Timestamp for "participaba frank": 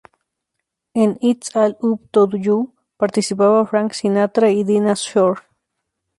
2.97-3.93